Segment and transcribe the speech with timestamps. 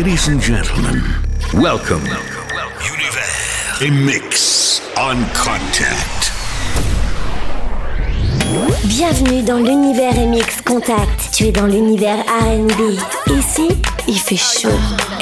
[0.00, 1.02] Ladies and gentlemen,
[1.52, 2.02] welcome.
[2.80, 3.82] Univers.
[3.82, 6.32] A mix on contact.
[8.86, 11.34] Bienvenue dans l'univers MX Contact.
[11.34, 12.98] Tu es dans l'univers RB.
[13.36, 13.68] Ici,
[14.08, 14.70] il fait chaud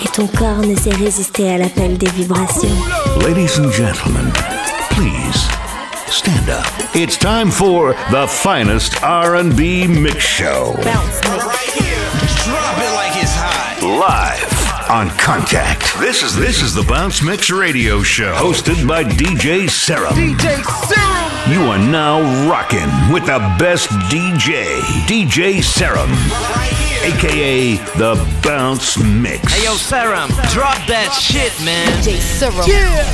[0.01, 2.69] et ton corps ne sait résister à l'appel des vibrations.
[3.27, 4.31] Ladies and gentlemen,
[4.91, 5.49] please
[6.09, 6.65] stand up.
[6.95, 10.75] It's time for the finest R&B mix show.
[10.85, 11.99] Bounce right here.
[12.45, 13.83] Drop it like it's hot.
[13.83, 14.58] Live
[14.89, 15.99] on Contact.
[16.01, 20.15] This is this is the Bounce Mix Radio Show, hosted by DJ Serum.
[20.15, 21.53] DJ Serum.
[21.53, 24.65] You are now rocking with the best DJ,
[25.07, 27.15] DJ Serum, Right here.
[27.15, 29.53] aka the Bounce Mix.
[29.53, 31.87] Hey yo, Serum, drop that shit, man.
[32.03, 32.67] DJ Serum.
[32.67, 33.05] Yeah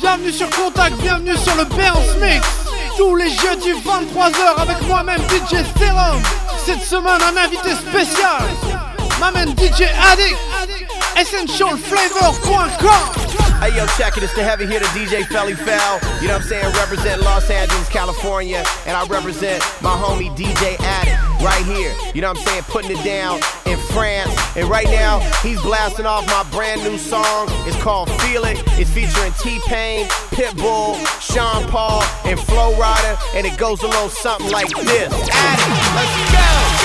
[0.00, 2.46] Bienvenue sur Contact, bienvenue sur le Bounce Mix
[2.98, 6.20] Tous les jeudis 23h avec moi-même DJ Serum
[6.66, 8.42] Cette semaine un invité spécial
[9.24, 10.36] M'amène DJ Addict
[11.16, 13.14] EssentialFlavor.com
[13.58, 14.22] Hey yo, check it.
[14.22, 15.98] It's the heavy hitter DJ Felli Fel.
[16.20, 16.74] You know what I'm saying?
[16.74, 18.62] Represent Los Angeles, California.
[18.84, 21.94] And I represent my homie DJ Addict right here.
[22.14, 22.64] You know what I'm saying?
[22.64, 24.36] Putting it down in France.
[24.56, 27.46] And right now, he's blasting off my brand new song.
[27.64, 28.62] It's called Feel It.
[28.78, 30.04] It's featuring T-Pain,
[30.36, 33.16] Pitbull, Sean Paul, and Flo Rida.
[33.34, 35.10] And it goes a little something like this.
[35.32, 36.83] Addict, let's go.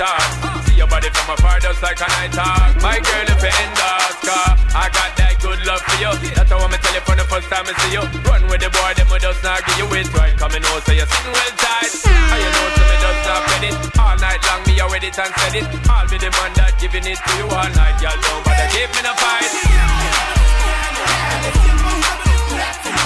[0.00, 0.64] You on.
[0.64, 2.72] See your body from afar, just like a night hawk.
[2.80, 3.92] My girl, if you're in the
[4.24, 6.12] car, I got that good love for you.
[6.32, 8.04] That's how I'm tell you from the first time I see you.
[8.24, 10.32] Run with the boy, them will just not give you it right.
[10.40, 11.92] Coming out, so you're sitting well tight.
[12.08, 13.74] And you know, so me just not it.
[14.00, 15.66] All night long, me already and said it.
[15.84, 18.00] I'll be the man that giving it to you all night.
[18.00, 19.52] Y'all don't bother give me no fight.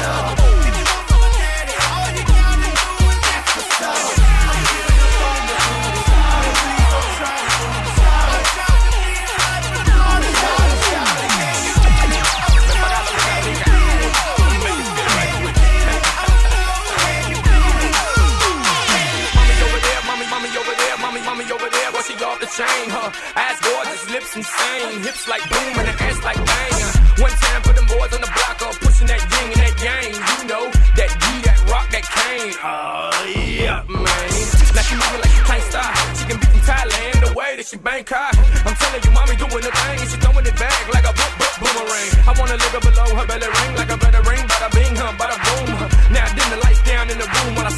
[0.04, 0.64] Mommy
[22.54, 23.10] chain, huh?
[23.34, 26.75] Ass gorgeous, lips insane, hips like boom and the ass like bang.
[26.78, 29.75] Uh, One time for them boys on the block, up pushing that yin and that
[29.82, 30.10] yang.
[30.15, 32.54] You know that D, that rock, that cane.
[32.62, 34.31] Oh yeah, man.
[34.70, 35.91] Now she moving like she can't stop.
[36.15, 38.34] She can be from Thailand, the way that she Bangkok.
[38.38, 41.32] I'm telling you, mommy doing the thing, and she throwing it back like a boom,
[41.34, 42.10] boom, boomerang.
[42.22, 45.10] I wanna live up below her belly ring like a better ring, bada bing, huh,
[45.19, 45.66] bada boom.
[45.75, 45.91] Huh.
[46.15, 47.74] Now dim the lights down in the room while I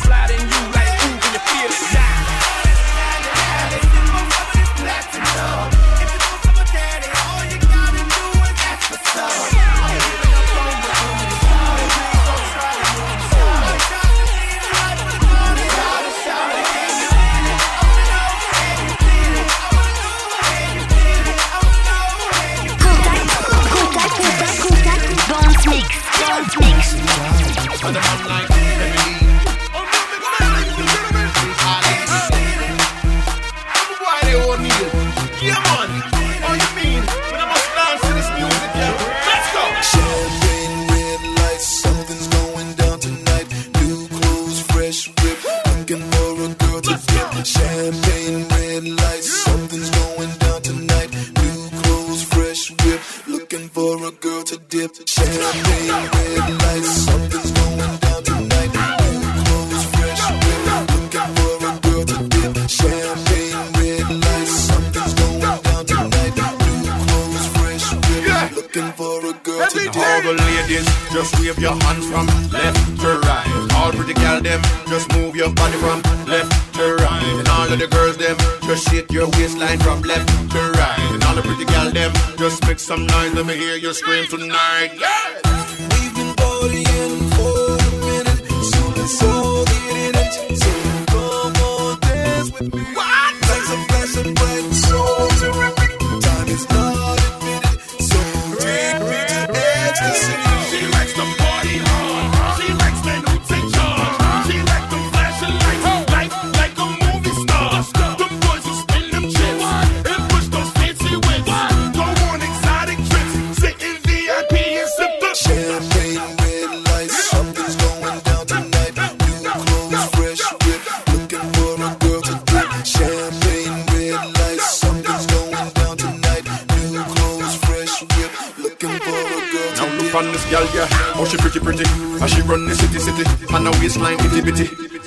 [82.97, 83.35] some noise.
[83.35, 84.93] Let me hear you scream tonight.
[84.99, 85.46] Yeah.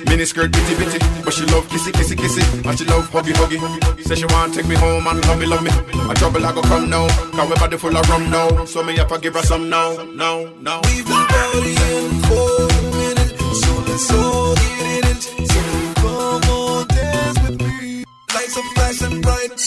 [0.06, 0.98] Mini skirt bitty, bitty.
[1.24, 2.42] But she love kissy, kissy, kissy.
[2.68, 4.04] And she love huggy, huggy.
[4.04, 5.70] Say she want take me home and love me, love me.
[6.10, 7.08] A trouble I go come now.
[7.32, 8.64] Cause we body full of rum now.
[8.64, 10.80] So me have to give her some now, now, now.
[10.84, 15.22] We've been partying for a minute, so let's all get in it.
[15.22, 15.60] So
[16.00, 18.04] come on, dance with me.
[18.34, 19.58] Lights are flashing bright,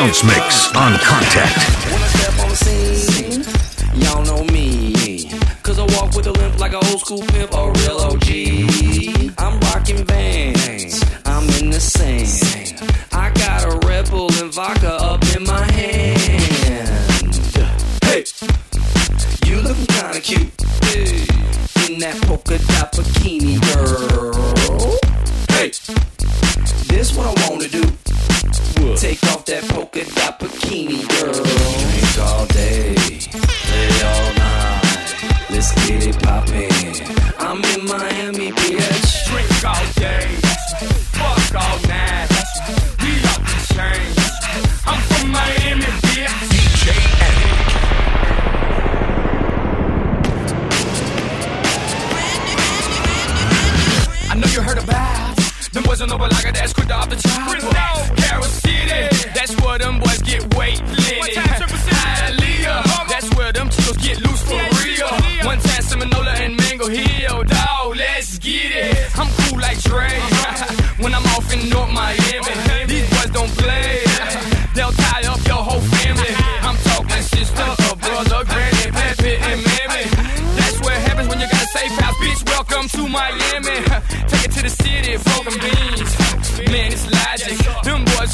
[0.00, 0.24] Bounce.
[0.24, 1.58] Mix on contact.
[1.92, 3.44] When I step on the scene,
[4.02, 5.28] y'all know me.
[5.62, 8.89] Cause I walk with a limp like an old school pimp, a real OG.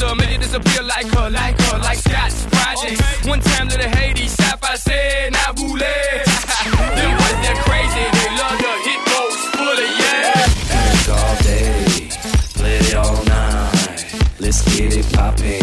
[0.07, 3.27] Them boys will make it disappear like her, like her, like Scott's project.
[3.27, 5.79] One time to the Haiti, South I said, now boule.
[5.79, 8.05] Them boys, they're crazy.
[8.15, 10.47] They love the hit roads full of yeah.
[10.71, 12.09] Drink all day,
[12.55, 14.07] play all night.
[14.39, 15.63] Let's get it poppin'.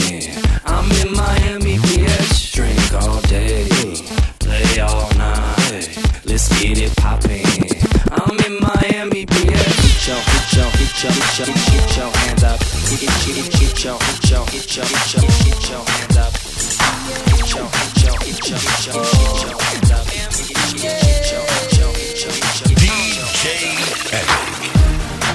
[0.66, 2.54] I'm in Miami, bitch.
[2.54, 3.68] Drink all day,
[4.40, 5.88] play all night.
[6.26, 7.46] Let's get it poppin'.
[8.12, 9.48] I'm in Miami, bitch.
[9.84, 12.63] Hit your, hit your, hit your, hit your, hit your hands up.
[12.94, 13.10] Your.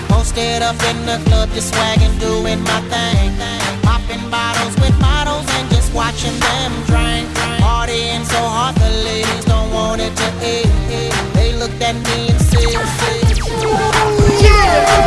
[0.09, 3.37] Posted up in the club, just swagging, doing my thing.
[3.83, 7.29] Popping bottles with models and just watching them drink.
[7.59, 11.35] Partying so hard, the ladies don't want it to end.
[11.35, 12.59] They looked at me and said,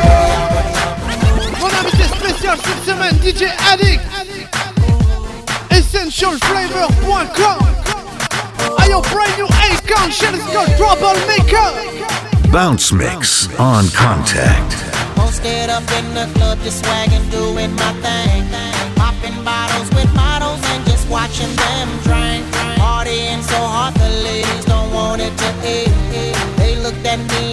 [0.01, 0.60] invité
[2.41, 4.01] spécial cette semaine, DJ Addict.
[5.69, 7.59] EssentialFlavor.com.
[8.79, 11.71] Ayo, brand new Akon, shit is called Troublemaker.
[12.51, 14.75] Bounce Mix on contact.
[15.15, 18.47] Posted up in the club, just swagging, doing my thing.
[18.95, 22.45] Popping bottles with models and just watching them drink.
[22.77, 26.57] Partying so hard, the ladies don't want it to end.
[26.57, 27.50] They looked at me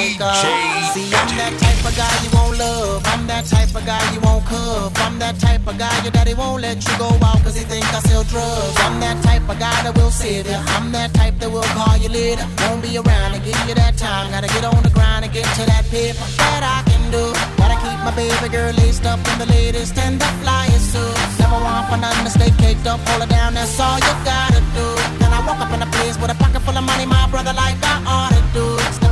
[0.00, 3.04] See, I'm that type of guy you won't love.
[3.04, 4.96] I'm that type of guy you won't cuff.
[4.96, 7.84] I'm that type of guy your daddy won't let you go out cause he think
[7.92, 8.80] I sell drugs.
[8.80, 10.64] I'm that type of guy that will sit ya.
[10.72, 12.48] I'm that type that will call you later.
[12.64, 14.32] Won't be around to give you that time.
[14.32, 17.36] Gotta get on the grind and get to that paper that I can do.
[17.60, 21.36] Gotta keep my baby girl laced up in the latest and the flyest suits.
[21.36, 24.64] Never want for nothing to stay caked up, hold it down, that's all you gotta
[24.72, 24.86] do.
[25.20, 27.52] Then I walk up in a place with a pocket full of money, my brother,
[27.52, 28.39] like I ought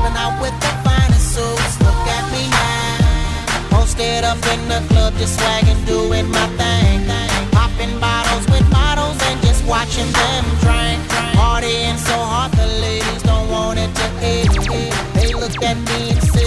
[0.08, 3.68] Stepping out with the finest suits, look at me now.
[3.68, 7.06] Posted up in the club, just swagging, doing my thing.
[7.52, 10.98] Popping bottles with models and just watching them drink.
[11.36, 14.48] Partying so hard, the ladies don't want it to end.
[15.12, 16.37] They looked at me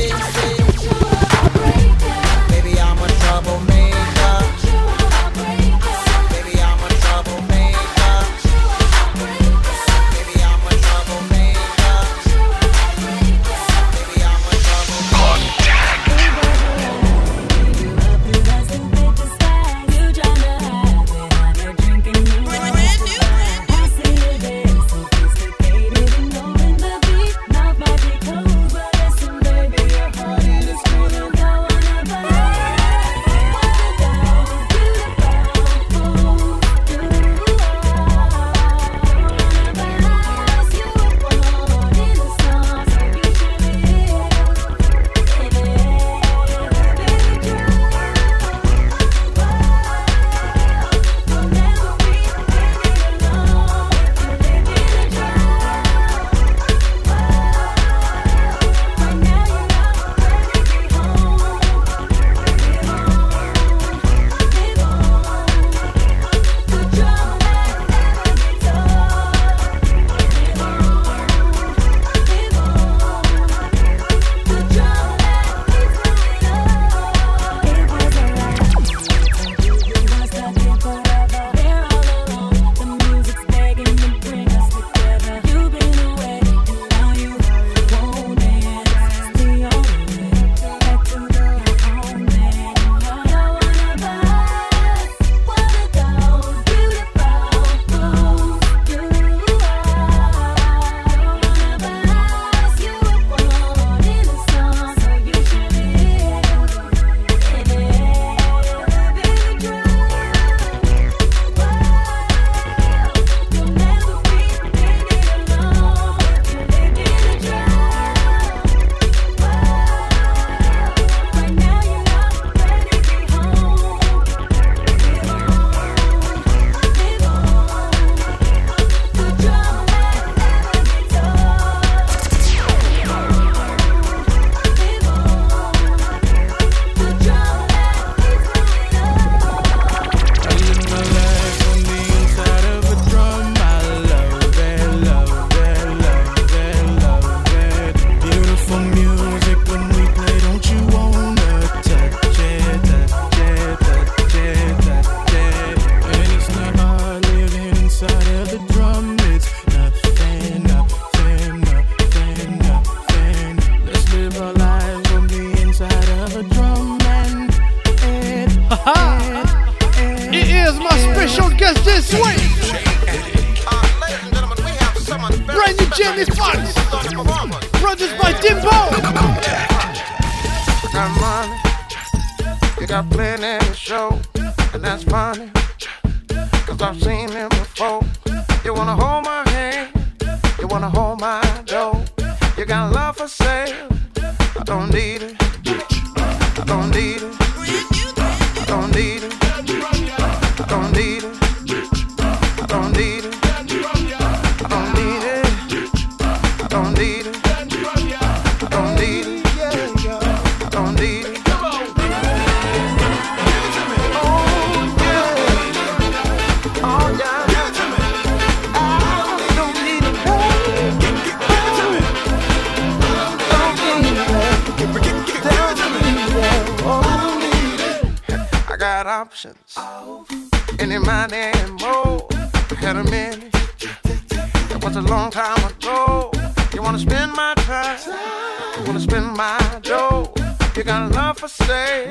[241.33, 241.47] for.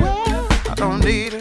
[0.01, 1.40] I don't need it.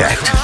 [0.00, 0.37] Architect.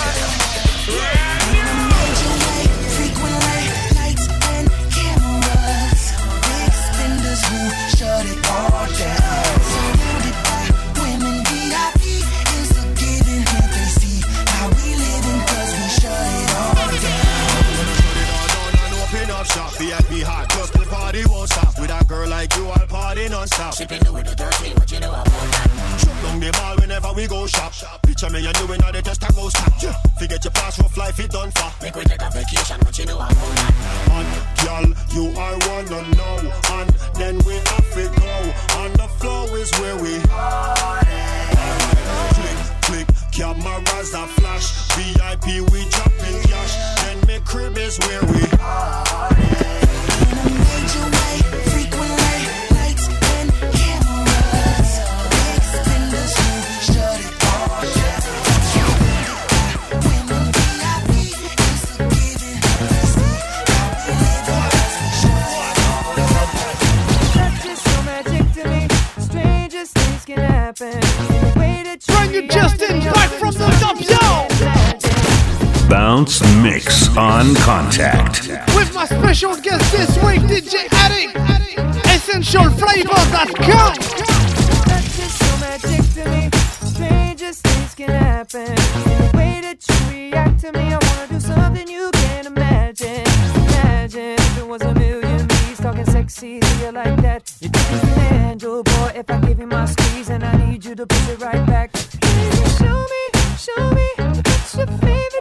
[72.02, 75.88] bring you just in back from the dump, yo!
[75.88, 78.48] Bounce Mix on Contact.
[78.74, 81.34] With my special guest this week, DJ Addict.
[82.06, 83.94] EssentialFlavor.com.
[84.86, 86.50] That's just so magic to me.
[86.82, 88.74] Strangest things can happen.
[88.74, 93.24] The way that you react to me, I wanna do something you can't imagine.
[93.68, 97.52] Imagine if it was a million bees talking sexy to you like that
[98.82, 99.12] boy.
[99.14, 101.92] If I give you my squeeze, and I need you to push it right back.
[101.92, 103.22] Baby, show me,
[103.58, 105.33] show me, what's your favorite?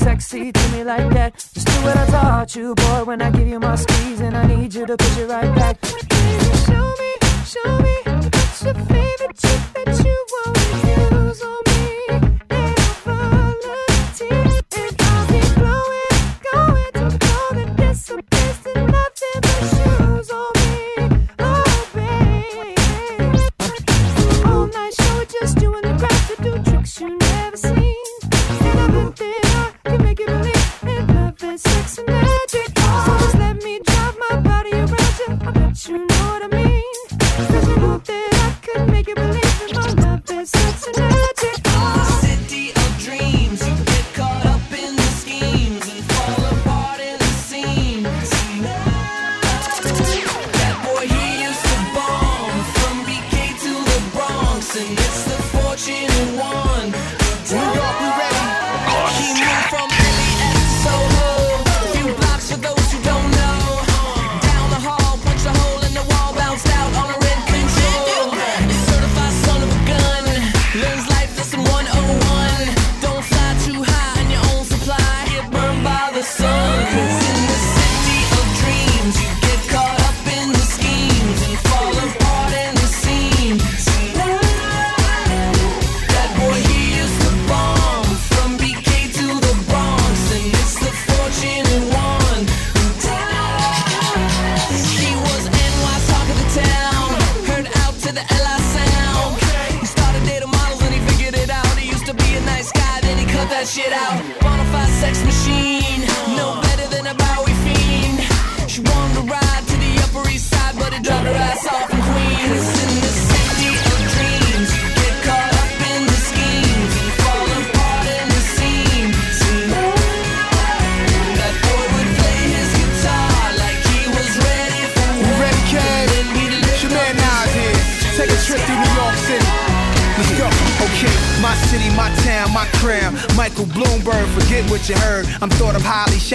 [0.00, 1.34] Sexy to me like that.
[1.54, 3.04] Just do what I taught you, boy.
[3.04, 5.80] When I give you my squeeze, and I need you to push it right back.
[5.80, 7.12] Baby, show me,
[7.54, 11.69] show me what's your favorite trick that you wanna use on me.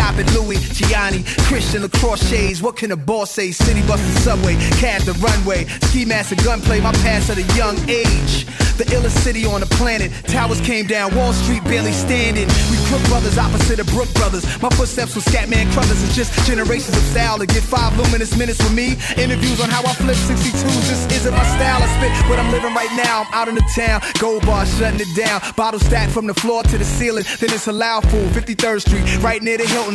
[0.06, 2.62] Shopping Louis, Gianni, Christian Lacroix shades.
[2.62, 3.50] What can a boss say?
[3.50, 6.80] City bus and subway, cab the runway, ski mask and gunplay.
[6.80, 8.46] My past at a young age.
[8.78, 10.12] The illest city on the planet.
[10.28, 12.46] Towers came down, Wall Street barely standing.
[12.70, 14.44] We Crook brothers opposite of Brook brothers.
[14.62, 18.62] My footsteps with Scatman Crothers is just generations of style to get five luminous minutes
[18.62, 19.00] with me.
[19.18, 20.86] Interviews on how I flip 62s.
[20.92, 21.82] This isn't my style.
[21.82, 23.24] I spit what I'm living right now.
[23.24, 24.02] I'm out in the town.
[24.20, 25.42] Gold bar shutting it down.
[25.56, 27.24] Bottle stacked from the floor to the ceiling.
[27.40, 28.28] Then it's a loud fool.
[28.36, 29.95] 53rd Street, right near the Hilton.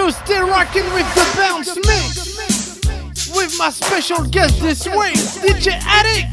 [0.00, 2.80] You still rocking with the bounce mix
[3.36, 5.12] with my special guest this week,
[5.44, 6.26] DJ Addict,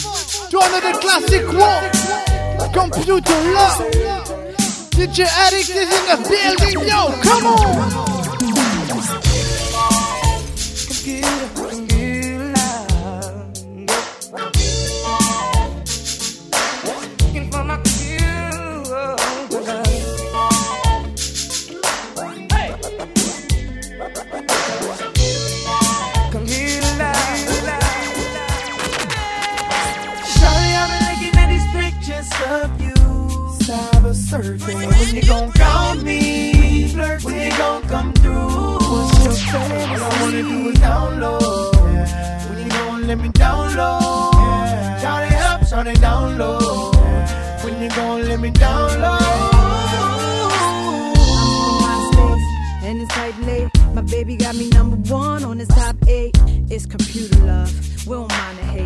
[0.50, 1.92] to another classic walk,
[2.72, 3.78] Computer Love.
[4.90, 8.17] DJ Addict is in the building, yo, come on.
[32.48, 32.94] Pictures of you.
[33.64, 34.86] Cyber surfing.
[34.86, 36.88] When you gon' call me?
[36.88, 37.24] flirting.
[37.24, 38.78] When you gon' come through?
[39.24, 40.02] What's your fantasy?
[40.02, 42.48] All I wanna do is download.
[42.48, 44.38] When you gon' let me download?
[44.98, 47.64] it up, shawty download.
[47.64, 49.48] When you gon' let me download?
[52.82, 53.68] And it's tight late.
[53.92, 56.34] My baby got me number one on his top eight.
[56.70, 57.72] It's computer love.
[58.06, 58.77] We don't mind the hate.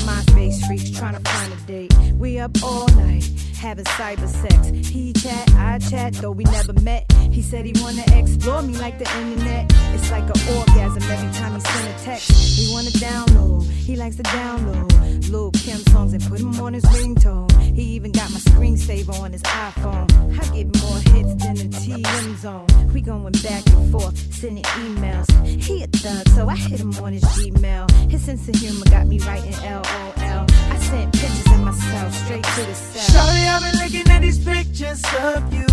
[0.00, 1.94] MySpace freaks trying to find a date.
[2.14, 3.28] We up all night
[3.64, 4.90] having cyber sex.
[4.90, 7.10] He chat, I chat, though we never met.
[7.32, 9.72] He said he wanna explore me like the internet.
[9.94, 12.30] It's like an orgasm every time he send a text.
[12.58, 16.84] He wanna download, he likes to download Lil Kim songs and put them on his
[16.84, 17.50] ringtone.
[17.74, 20.06] He even got my screensaver on his iPhone.
[20.38, 22.66] I get more hits than the TM zone.
[22.92, 25.26] We going back and forth, sending emails.
[25.62, 28.10] He a thug, so I hit him on his Gmail.
[28.10, 30.44] His sense of humor got me writing LOL.
[30.74, 33.24] I sent pictures myself straight to the cell.
[33.24, 35.66] Shawty, I've been looking at these pictures of you.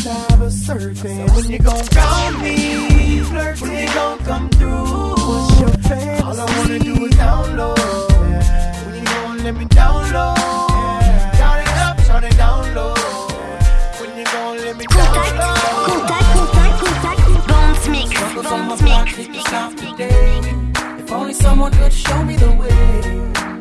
[0.00, 1.28] Cyber surfing.
[1.28, 5.14] So when you gon' call me, flirt, when you gon' come through.
[5.28, 6.22] What's your fantasy?
[6.24, 7.78] All I wanna do is download.
[8.86, 10.36] When you gon' let me download?
[11.40, 12.94] Count it up, turn it down low.
[14.00, 15.48] When you gon' let me download?
[15.98, 17.48] Contact, contact, contact.
[17.48, 18.08] Bounce mix,
[18.48, 19.18] bombs mix.
[21.00, 22.68] If only someone could show me the way
[23.02, 23.57] to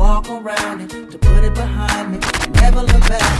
[0.00, 3.32] walk around it, to put it behind me, and never look back.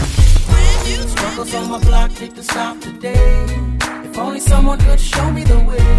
[1.13, 3.45] Struggles on my block need to stop today.
[4.07, 5.97] If only someone could show me the way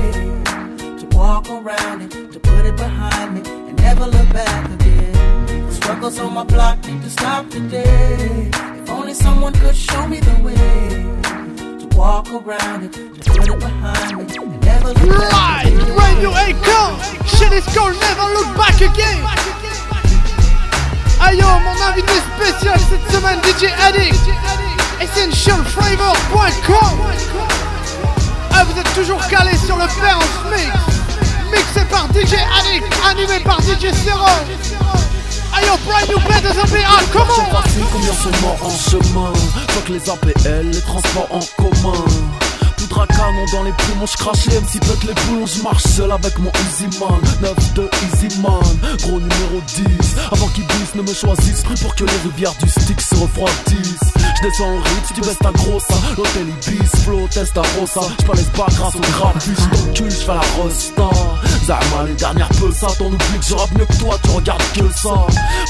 [1.01, 5.73] to walk around it, to put it behind me, and never look back again.
[5.73, 8.49] Struggles on my block need to stop today.
[8.83, 10.57] If only someone could show me the way
[11.83, 15.65] to walk around it, to put it behind me, and never look back
[15.99, 16.93] Live, new Akon.
[17.35, 19.52] Shit is called Never Look Back Again.
[21.25, 24.21] Ayo, mon invité spécial cette semaine, DJ Addict.
[25.01, 26.99] EssentialFlavor.com.
[28.55, 30.73] Ah, vous êtes toujours calés sur le Bounce Mix.
[31.53, 34.47] Mixé par DJ Addict, animé par DJ Serum.
[35.55, 36.19] Ayo, brand new
[37.13, 37.51] come J'ai on.
[37.51, 39.33] passé combien sont morts en chemin
[39.87, 42.05] que les APL, les transports en commun
[43.01, 46.39] canon dans les poumons, je crache les MC pète les boulons, je marche seul avec
[46.39, 47.21] mon Easy Man.
[47.41, 48.61] 9 de Easy Man,
[49.03, 49.85] gros numéro 10
[50.31, 54.49] Avant qu'ils disent ne me choisissent, pour que les rivières du stick se refroidissent Je
[54.49, 58.33] descends au rythme, tu baisses ta grosse L'hôtel Ibis, flow, test à Rosa Je pas
[58.35, 61.11] les pas grâce au grave, puis je t'encule, je fais la rosta.
[61.65, 64.93] Zama, les dernières peu ça, t'en oublies que je mieux que toi, tu regardes que
[64.97, 65.15] ça.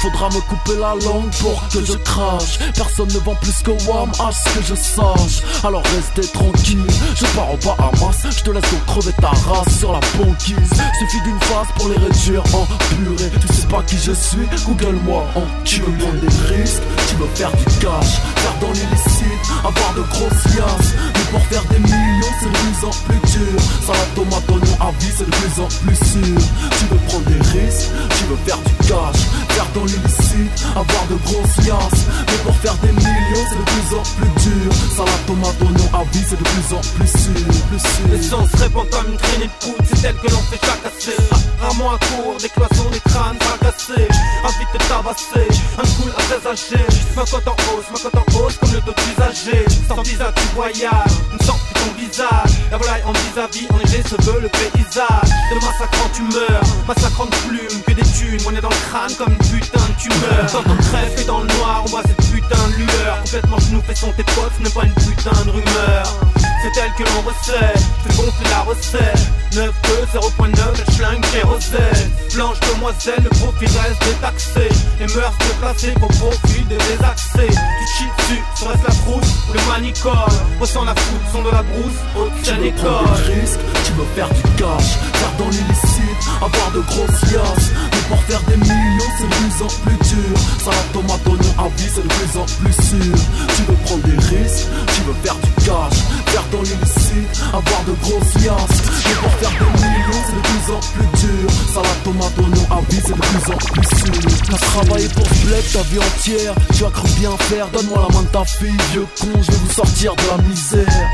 [0.01, 2.59] Faudra me couper la langue pour que je crache.
[2.75, 5.43] Personne ne vend plus que Wam, à ce que je sache.
[5.65, 9.93] Alors restez tranquille, je pars en Bahamas Je te laisse donc crever ta race sur
[9.93, 10.57] la banquise.
[10.99, 13.31] Suffit d'une phase pour les réduire en purée.
[13.39, 17.29] Tu sais pas qui je suis, google-moi en Tu veux prendre des risques, tu veux
[17.35, 18.17] faire du cash
[18.63, 22.95] dans l'illicite, avoir de grosses liasses Mais pour faire des millions c'est de plus en
[23.07, 23.61] plus dur.
[23.85, 26.39] Salade tomate oignon à vie c'est de plus en plus sûr.
[26.79, 29.21] Tu veux prendre des risques, tu veux faire du cash
[29.53, 31.17] Faire dans l'illicite, avoir de
[31.65, 35.91] liasses Mais pour faire des millions c'est de plus en plus dur Salade tomate oignon
[35.93, 38.09] à vie c'est de plus en plus sûr, plus sûr.
[38.11, 41.17] L'essence répand comme une traînée de poudre, c'est elle que l'on fait jacasser.
[41.61, 44.09] Rarement à court, des cloisons, des crânes fracassés.
[44.45, 46.85] Envie de tabasser, un cool à présager.
[47.17, 49.65] Ma cote en hausse, ma cote en hausse comme le taux d'usager.
[49.89, 52.53] Sans visa, tu voyages, une sorte de ton visage.
[52.71, 55.31] La volaille en vis-à-vis, en se veut le paysage.
[55.51, 58.41] De massacrant, tu meurs, massacrant de plumes, que des thunes.
[58.47, 60.47] On est dans le crâne comme putain de tumeur.
[60.51, 63.21] Quand on crève et dans le noir, on voit cette putain de lueur.
[63.25, 66.21] Complètement genou fait son tes potes, ce n'est pas une putain de rumeur.
[66.63, 69.33] C'est elle que l'on recette, fais gonfler la recette.
[69.55, 69.71] 9
[70.13, 74.69] 2 0.9, elle schlingue kérosène Blanche demoiselle, le profil reste détaxé.
[74.99, 77.49] Les mœurs déplacées pour profit de désaxer.
[77.51, 80.13] Tu chies dessus, serait-ce la frousse ou le manicole.
[80.59, 84.07] Ressens la foudre, son de la brousse, haute Tu veux prendre des risques, tu veux
[84.15, 84.97] faire du cash.
[85.13, 89.65] Faire dans l'illicite, avoir de grosses liasses Mais pour faire des millions c'est de plus
[89.65, 90.39] en plus dur.
[90.65, 93.15] Salade tomate oignon à vie c'est de plus en plus sûr.
[93.55, 95.99] Tu veux prendre des risques, tu veux faire du cash.
[96.33, 100.73] Faire dans l'illicite, avoir de grosses liasses Mais pour faire des millions c'est de plus
[100.73, 101.51] en plus dur.
[101.73, 104.39] Salade tomate oignon vie c'est de plus en plus sûr.
[104.51, 106.55] T'as travaillé pour ce bled ta vie entière.
[106.75, 109.59] Tu as cru bien faire, donne-moi la main de ta fille Vieux con, je vais
[109.59, 111.09] vous sortir de la misère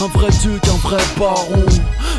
[0.00, 1.64] un vrai dieu qu'un vrai baron.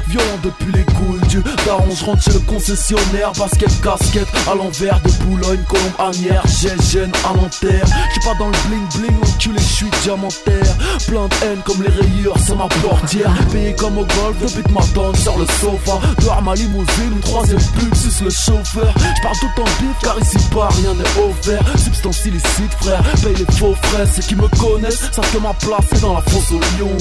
[0.08, 3.32] Violent depuis les couilles du daron Je rentre chez le concessionnaire.
[3.38, 8.58] Basket, casquette à l'envers de Boulogne Colombe, Anière, gêne à Nanterre J'suis pas dans le
[8.68, 10.76] bling bling Enculé, j'suis diamantaire.
[11.08, 13.32] Plein de haine comme les rayures C'est ma portière.
[13.52, 16.00] Payé comme au golf Depuis de ma donne sur le sofa.
[16.22, 18.94] Dehors ma limousine troisième pute Suce le chauffeur.
[19.18, 21.64] J'parle tout en bif Car ici pas rien n'est offert.
[21.78, 24.06] Substance illicite frère Paye les faux frais.
[24.16, 26.96] Ceux qui me connaissent Savent que ma place dans la fosse au lion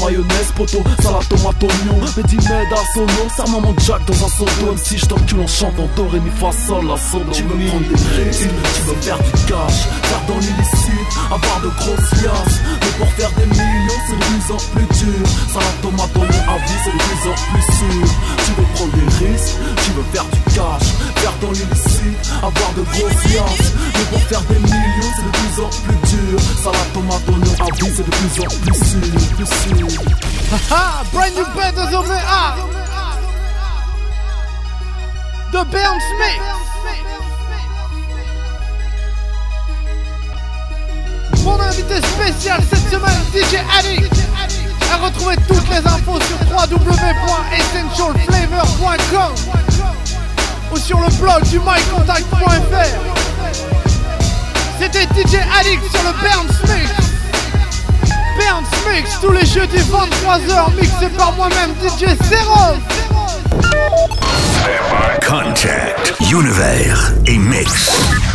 [0.00, 2.00] mayonnaise, poto, salade tomate oignon.
[2.54, 5.46] Med à son nom, serre mon jack dans un sodo Même si je t'encule en
[5.46, 9.00] chantant do, ré, mi, fa, sol, la solo Tu veux prendre des risques, tu veux
[9.02, 9.78] faire du cash.
[10.02, 14.54] Faire dans l'illicite, avoir de grosses liasses Mais pour faire des millions, c'est de plus
[14.54, 15.26] en plus dur.
[15.52, 18.06] Salade tomate, ton avis, c'est de plus en plus sûr.
[18.44, 20.86] Tu veux prendre des risques, tu veux faire du cash.
[21.16, 25.54] Faire dans l'illicite, avoir de grosses liasses Mais pour faire des millions, c'est de plus
[25.62, 26.40] en plus dur.
[26.62, 27.43] Salade tomate, ton
[27.74, 29.00] avis, c'est de plus en plus sûr,
[29.36, 29.86] plus sûr
[30.70, 32.56] Haha, brand new band of the ah.
[35.52, 36.42] The Band Smith.
[41.44, 44.16] Mon invité spécial cette semaine, DJ Addict.
[44.92, 49.32] À retrouver toutes les infos sur www.essentialflavor.com
[50.72, 52.98] ou sur le blog du mycontact.fr.
[54.80, 57.03] C'était DJ Addict sur le Band Smith.
[58.36, 62.74] Burns Mix tous les jeudis 23h mixé par moi-même DJ Zero
[65.26, 68.33] Contact, Univers et Mix.